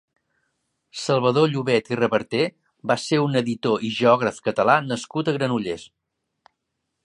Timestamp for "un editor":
3.27-3.85